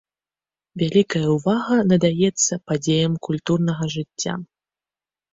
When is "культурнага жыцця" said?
3.27-4.33